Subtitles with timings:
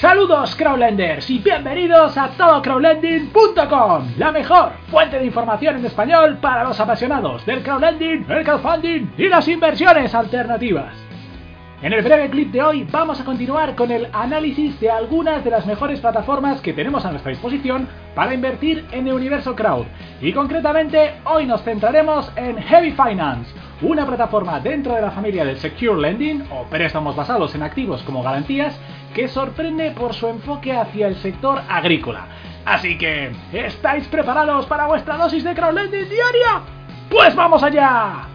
[0.00, 6.78] Saludos Crowdlenders y bienvenidos a todocrowdlending.com, la mejor fuente de información en español para los
[6.78, 10.94] apasionados del crowdlending, el crowdfunding y las inversiones alternativas.
[11.82, 15.50] En el breve clip de hoy vamos a continuar con el análisis de algunas de
[15.50, 19.86] las mejores plataformas que tenemos a nuestra disposición para invertir en el universo crowd.
[20.20, 25.58] Y concretamente hoy nos centraremos en Heavy Finance, una plataforma dentro de la familia del
[25.58, 28.78] Secure Lending o préstamos basados en activos como garantías
[29.14, 32.26] que sorprende por su enfoque hacia el sector agrícola.
[32.64, 36.62] Así que, ¿estáis preparados para vuestra dosis de crowdlending diaria?
[37.08, 38.27] ¡Pues vamos allá!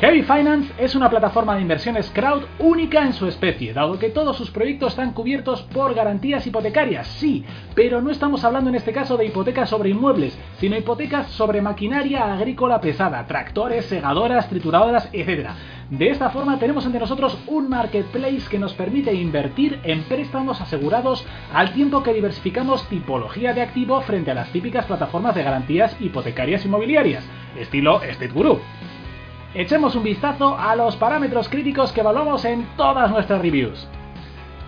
[0.00, 4.34] Heavy Finance es una plataforma de inversiones crowd única en su especie, dado que todos
[4.34, 9.18] sus proyectos están cubiertos por garantías hipotecarias, sí, pero no estamos hablando en este caso
[9.18, 15.50] de hipotecas sobre inmuebles, sino hipotecas sobre maquinaria agrícola pesada, tractores, segadoras, trituradoras, etc.
[15.90, 21.26] De esta forma tenemos ante nosotros un marketplace que nos permite invertir en préstamos asegurados
[21.52, 26.64] al tiempo que diversificamos tipología de activo frente a las típicas plataformas de garantías hipotecarias
[26.64, 27.22] inmobiliarias,
[27.58, 28.60] estilo State Guru.
[29.52, 33.88] Echemos un vistazo a los parámetros críticos que evaluamos en todas nuestras reviews.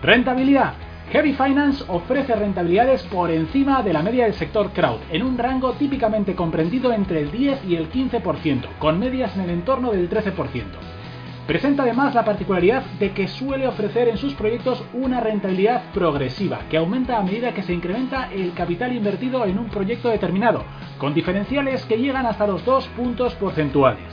[0.01, 0.73] Rentabilidad.
[1.13, 5.71] Heavy Finance ofrece rentabilidades por encima de la media del sector crowd, en un rango
[5.73, 10.33] típicamente comprendido entre el 10 y el 15%, con medias en el entorno del 13%.
[11.47, 16.77] Presenta además la particularidad de que suele ofrecer en sus proyectos una rentabilidad progresiva, que
[16.77, 20.65] aumenta a medida que se incrementa el capital invertido en un proyecto determinado,
[20.97, 24.03] con diferenciales que llegan hasta los 2 puntos porcentuales.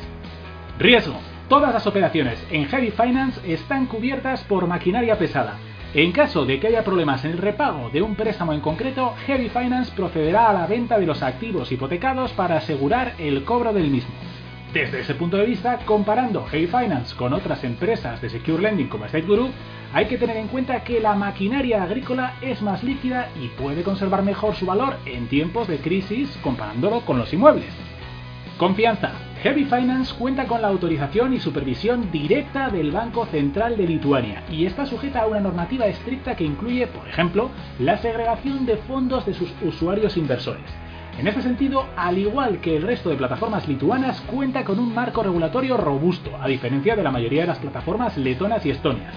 [0.80, 1.20] Riesgo.
[1.50, 5.58] Todas las operaciones en Heavy Finance están cubiertas por maquinaria pesada.
[5.92, 9.50] En caso de que haya problemas en el repago de un préstamo en concreto, Heavy
[9.50, 14.14] Finance procederá a la venta de los activos hipotecados para asegurar el cobro del mismo.
[14.72, 19.04] Desde ese punto de vista, comparando Heavy Finance con otras empresas de Secure Lending como
[19.04, 19.50] State Guru,
[19.92, 24.22] hay que tener en cuenta que la maquinaria agrícola es más líquida y puede conservar
[24.22, 27.68] mejor su valor en tiempos de crisis comparándolo con los inmuebles.
[28.56, 29.29] Confianza.
[29.42, 34.66] Heavy Finance cuenta con la autorización y supervisión directa del Banco Central de Lituania y
[34.66, 39.32] está sujeta a una normativa estricta que incluye, por ejemplo, la segregación de fondos de
[39.32, 40.66] sus usuarios inversores.
[41.18, 45.22] En este sentido, al igual que el resto de plataformas lituanas, cuenta con un marco
[45.22, 49.14] regulatorio robusto, a diferencia de la mayoría de las plataformas letonas y estonias.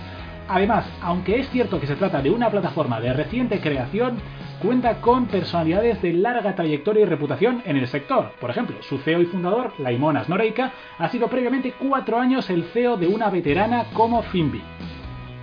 [0.47, 4.17] Además, aunque es cierto que se trata de una plataforma de reciente creación,
[4.61, 8.31] cuenta con personalidades de larga trayectoria y reputación en el sector.
[8.39, 12.97] Por ejemplo, su CEO y fundador, Laimonas Noreika, ha sido previamente cuatro años el CEO
[12.97, 14.61] de una veterana como Finbi.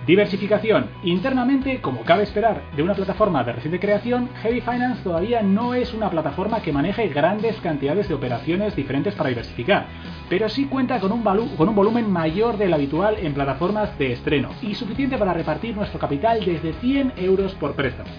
[0.07, 0.89] Diversificación.
[1.03, 5.93] Internamente, como cabe esperar de una plataforma de reciente creación, Heavy Finance todavía no es
[5.93, 9.85] una plataforma que maneje grandes cantidades de operaciones diferentes para diversificar,
[10.27, 15.19] pero sí cuenta con un, volumen mayor del habitual en plataformas de estreno y suficiente
[15.19, 18.09] para repartir nuestro capital desde 100 euros por préstamo.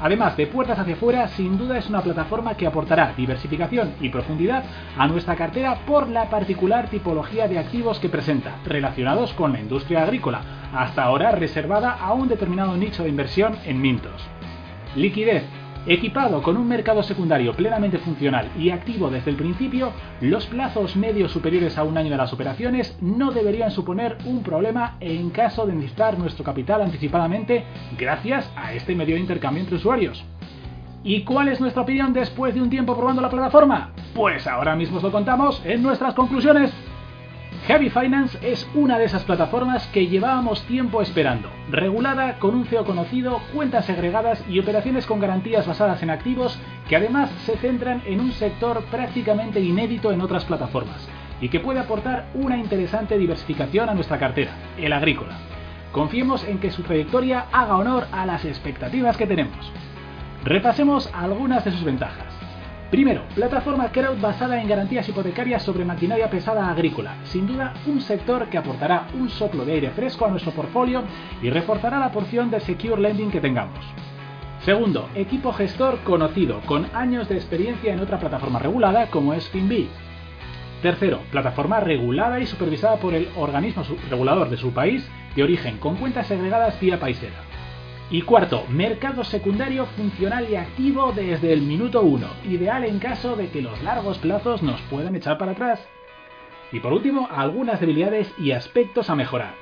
[0.00, 4.64] Además de puertas hacia afuera, sin duda es una plataforma que aportará diversificación y profundidad
[4.96, 10.02] a nuestra cartera por la particular tipología de activos que presenta, relacionados con la industria
[10.02, 10.42] agrícola,
[10.74, 14.22] hasta ahora reservada a un determinado nicho de inversión en Mintos.
[14.94, 15.44] Liquidez.
[15.88, 21.30] Equipado con un mercado secundario plenamente funcional y activo desde el principio, los plazos medios
[21.30, 25.74] superiores a un año de las operaciones no deberían suponer un problema en caso de
[25.74, 27.64] necesitar nuestro capital anticipadamente
[27.96, 30.24] gracias a este medio de intercambio entre usuarios.
[31.04, 33.92] ¿Y cuál es nuestra opinión después de un tiempo probando la plataforma?
[34.12, 36.74] Pues ahora mismo os lo contamos en nuestras conclusiones.
[37.66, 42.84] Heavy Finance es una de esas plataformas que llevábamos tiempo esperando, regulada con un CEO
[42.84, 46.56] conocido, cuentas segregadas y operaciones con garantías basadas en activos
[46.88, 51.08] que además se centran en un sector prácticamente inédito en otras plataformas
[51.40, 55.36] y que puede aportar una interesante diversificación a nuestra cartera, el agrícola.
[55.90, 59.72] Confiemos en que su trayectoria haga honor a las expectativas que tenemos.
[60.44, 62.45] Repasemos algunas de sus ventajas.
[62.90, 67.16] Primero, plataforma crowd basada en garantías hipotecarias sobre maquinaria pesada agrícola.
[67.24, 71.02] Sin duda, un sector que aportará un soplo de aire fresco a nuestro portfolio
[71.42, 73.84] y reforzará la porción de secure lending que tengamos.
[74.60, 79.88] Segundo, equipo gestor conocido, con años de experiencia en otra plataforma regulada como es FinBee.
[80.80, 85.96] Tercero, plataforma regulada y supervisada por el organismo regulador de su país de origen, con
[85.96, 87.45] cuentas segregadas vía paisera.
[88.08, 93.48] Y cuarto, mercado secundario funcional y activo desde el minuto 1, ideal en caso de
[93.48, 95.84] que los largos plazos nos puedan echar para atrás.
[96.70, 99.54] Y por último, algunas debilidades y aspectos a mejorar.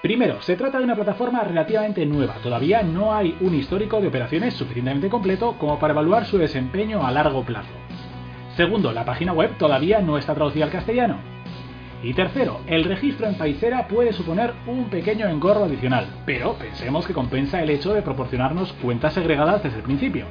[0.00, 4.54] Primero, se trata de una plataforma relativamente nueva, todavía no hay un histórico de operaciones
[4.54, 7.72] suficientemente completo como para evaluar su desempeño a largo plazo.
[8.56, 11.35] Segundo, la página web todavía no está traducida al castellano.
[12.02, 17.14] Y tercero, el registro en Paisera puede suponer un pequeño engorro adicional, pero pensemos que
[17.14, 20.26] compensa el hecho de proporcionarnos cuentas segregadas desde el principio.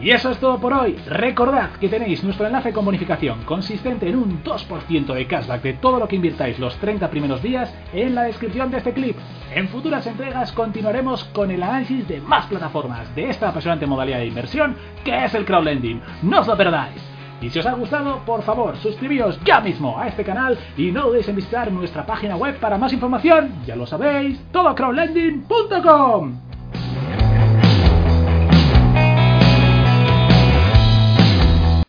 [0.00, 0.96] Y eso es todo por hoy.
[1.06, 5.98] Recordad que tenéis nuestro enlace con bonificación consistente en un 2% de cashback de todo
[5.98, 9.16] lo que invirtáis los 30 primeros días en la descripción de este clip.
[9.54, 14.26] En futuras entregas continuaremos con el análisis de más plataformas de esta apasionante modalidad de
[14.26, 14.74] inversión
[15.04, 16.00] que es el crowdlending.
[16.22, 17.09] No os lo perdáis.
[17.40, 21.06] Y si os ha gustado, por favor, suscribíos ya mismo a este canal y no
[21.06, 23.62] dudéis en visitar nuestra página web para más información.
[23.66, 26.49] Ya lo sabéis, todocrowdlending.com.